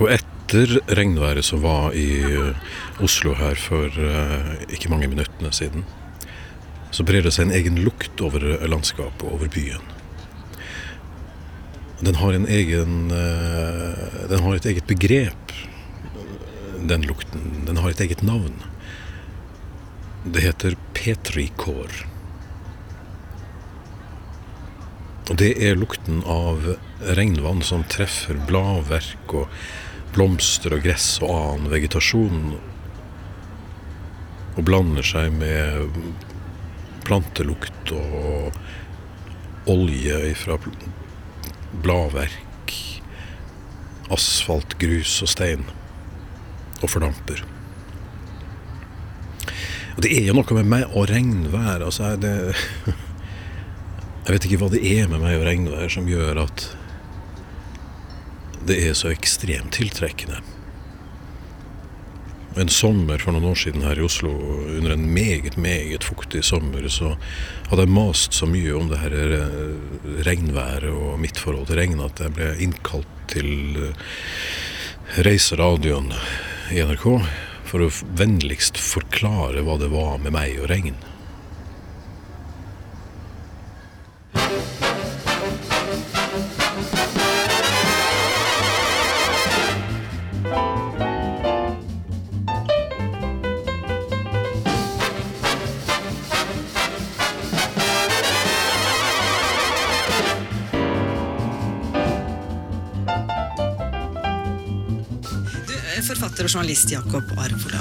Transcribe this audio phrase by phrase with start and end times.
[0.00, 2.68] Og etter regnværet som var i eh,
[3.04, 5.84] Oslo her for eh, ikke mange minuttene siden,
[6.90, 9.84] så brer det seg en egen lukt over landskapet og over byen.
[12.00, 15.52] Den har en egen eh, Den har et eget begrep,
[16.88, 17.66] den lukten.
[17.68, 18.56] Den har et eget navn.
[20.24, 21.92] Det heter petrikår.
[25.28, 26.64] Og det er lukten av
[27.20, 29.52] regnvann som treffer bladverk og
[30.14, 32.56] blomster og gress og annen vegetasjon,
[34.56, 36.00] og blander seg med
[37.06, 40.58] plantelukt og olje fra
[41.84, 42.74] bladverk,
[44.10, 45.64] asfalt, grus og stein,
[46.80, 47.44] og fordamper.
[49.96, 51.82] Og det er jo noe med meg og regnvær.
[51.84, 52.32] altså det,
[54.24, 56.70] Jeg vet ikke hva det er med meg og regnvær som gjør at
[58.66, 60.40] det er så ekstremt tiltrekkende.
[62.58, 64.32] En sommer for noen år siden her i Oslo,
[64.74, 67.14] under en meget, meget fuktig sommer, så
[67.70, 72.02] hadde jeg mast så mye om det her eh, regnværet og mitt forhold til regn
[72.02, 74.10] at jeg ble innkalt til eh,
[75.22, 76.10] Reiseradioen
[76.74, 77.06] i NRK
[77.70, 80.98] for å vennligst forklare hva det var med meg og regn.
[106.30, 107.80] Forfatter og journalist Jakob Arvola.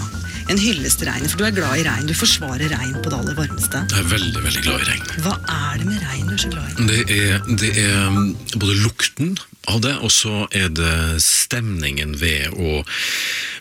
[0.49, 2.07] En hyllest til regnet, for du er glad i regn.
[2.09, 3.83] Du forsvarer regn på det aller varmeste.
[3.91, 5.03] Jeg er veldig, veldig glad i regn.
[5.21, 6.87] Hva er det med regn du er så glad i?
[6.89, 9.35] Det er, det er um, både lukten
[9.69, 12.79] av det, og så er det stemningen ved å,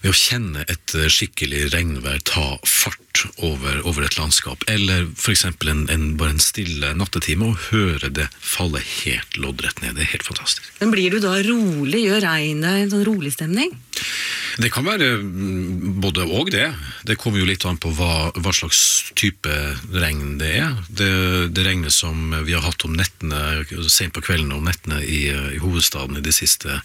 [0.06, 4.64] ved å kjenne et eh, skikkelig regnvær ta fart over, over et landskap.
[4.72, 5.44] Eller f.eks.
[5.68, 9.98] En, en, bare en stille nattetime og høre det falle helt loddrett ned.
[9.98, 10.72] Det er helt fantastisk.
[10.80, 12.06] Men blir du da rolig?
[12.06, 13.76] Gjør regnet en sånn rolig stemning?
[14.58, 16.66] Det kan være mm, både og det.
[17.06, 18.80] Det kommer jo litt an på hva, hva slags
[19.18, 19.52] type
[19.94, 20.72] regn det er.
[20.88, 21.10] Det,
[21.54, 25.62] det regnet som vi har hatt om nettene, sent på kvelden om nettene i, i
[25.62, 26.80] hovedstaden i de siste,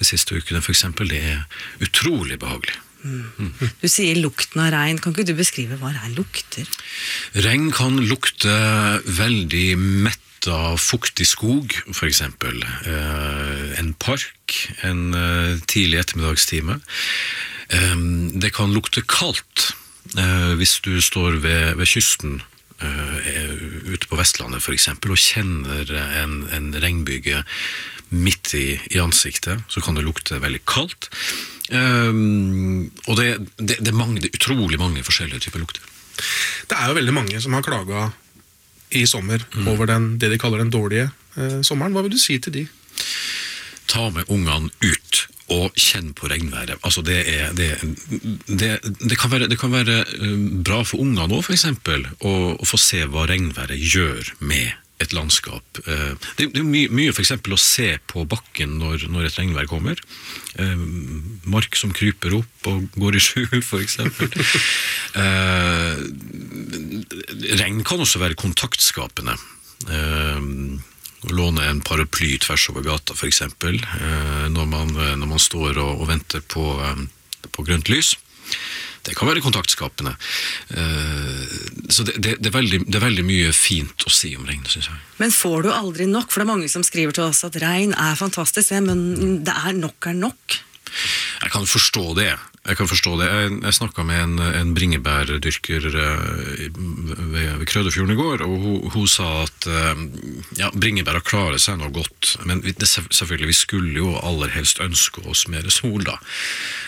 [0.00, 1.46] de siste ukene f.eks., det er
[1.84, 2.80] utrolig behagelig.
[3.04, 4.98] Du sier lukten av regn.
[5.02, 6.68] Kan ikke du beskrive hva regn lukter?
[7.44, 8.54] Regn kan lukte
[9.04, 10.20] veldig mett
[10.50, 12.20] av fuktig skog, f.eks.
[12.20, 14.54] Eh, en park
[14.86, 16.80] en eh, tidlig ettermiddagstime.
[17.68, 17.96] Eh,
[18.40, 19.70] det kan lukte kaldt
[20.18, 22.42] eh, hvis du står ved, ved kysten.
[22.82, 23.54] eh,
[23.94, 24.88] ute på Vestlandet f.eks.
[24.88, 25.88] og kjenner
[26.22, 27.44] en, en regnbyge
[28.14, 31.08] midt i, i ansiktet, så kan det lukte veldig kaldt.
[31.70, 32.12] Eh,
[33.08, 35.82] og det, det, det er mange, det er utrolig mange forskjellige typer lukter.
[36.70, 38.08] Det er jo veldig mange som har klaga
[38.94, 41.94] i sommer over den, det de kaller den dårlige eh, sommeren.
[41.96, 42.64] Hva vil du si til de?
[43.94, 45.24] Ta med ungene ut
[45.54, 46.78] og kjenne på regnværet.
[46.82, 47.68] Altså det, er, det,
[48.48, 48.70] det,
[49.04, 51.66] det, kan være, det kan være eh, bra for ungene òg, f.eks.
[51.68, 55.64] Å, å få se hva regnværet gjør med et landskap.
[55.84, 60.00] Eh, Det er mye, mye eksempel å se på bakken når, når et regnvær kommer.
[60.56, 60.76] Eh,
[61.50, 63.98] Mark som kryper opp og går i skjul, f.eks.
[67.60, 69.36] Regn kan også være kontaktskapende.
[69.90, 70.40] Eh,
[71.24, 73.42] å låne en paraply tvers over gata, f.eks.
[73.42, 78.14] Eh, når, man, eh, når man står og, og venter på, eh, på grønt lys.
[79.04, 80.14] Det kan være kontaktskapende.
[81.92, 84.62] Så det, det, det, er veldig, det er veldig mye fint å si om regn,
[84.64, 84.96] syns jeg.
[85.20, 86.30] Men får du aldri nok?
[86.32, 89.76] For det er mange som skriver til oss at regn er fantastisk, men det er
[89.76, 90.56] nok er nok.
[91.42, 92.30] Jeg kan forstå det.
[92.64, 93.26] Jeg kan forstå det.
[93.28, 98.78] Jeg, jeg snakka med en, en bringebærdyrker eh, ved, ved Krødefjorden i går, og hun,
[98.94, 100.00] hun sa at eh,
[100.62, 104.80] ja, bringebæra klarer seg nå godt, men vi, det, selvfølgelig, vi skulle jo aller helst
[104.80, 106.16] ønske oss mer sol, da.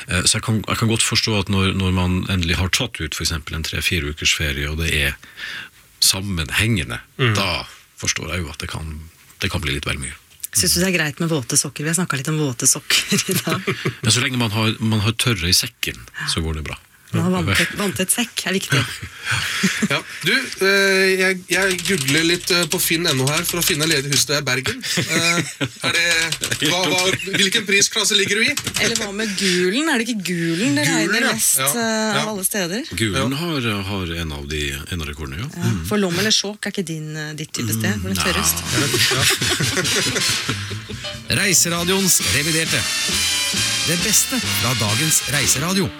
[0.08, 2.96] Eh, Så jeg kan, jeg kan godt forstå at når, når man endelig har tatt
[3.05, 3.37] ut f.eks.
[3.37, 5.19] en tre-fire ukers ferie, og det er
[6.00, 7.02] sammenhengende,
[7.37, 7.67] da
[8.00, 8.96] forstår jeg jo at det kan,
[9.44, 10.17] det kan bli litt vel mye.
[10.56, 11.84] Syns du det er greit med våte sokker?
[11.84, 13.70] Vi har snakka litt om våte sokker i dag.
[14.06, 15.98] Ja, så lenge man har, man har tørre i sekken,
[16.32, 16.78] så går det bra.
[17.16, 18.82] Man har vanntett, vanntett sekk er viktig.
[19.90, 20.30] Ja, du,
[20.62, 24.38] eh, jeg, jeg googler litt eh, på finn.no her for å finne ledig hus i
[24.46, 24.78] Bergen.
[25.02, 25.38] Eh,
[25.88, 26.04] er det,
[26.70, 27.00] hva, hva,
[27.34, 28.54] hvilken prisklasse ligger du i?
[28.84, 29.88] Eller hva med gulen?
[29.90, 32.22] Er det ikke gulen det regner mest Ja, ja.
[32.22, 32.80] av alle steder?
[32.94, 33.60] Gulen har,
[33.90, 35.48] har en av de en av rekordene, ja.
[35.58, 35.62] Ja.
[35.90, 37.94] For lom eller Skjåk er ikke din, ditt type sted?
[37.98, 38.56] Hvor det er tørrest?
[41.42, 42.78] Reiseradioens reviderte.
[43.86, 45.90] Det beste fra dagens reiseradio.